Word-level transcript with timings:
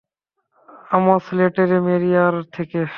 আমজ 0.91 1.23
লেটেরেমেরিয়ার 1.33 2.35
থেকে। 2.53 2.81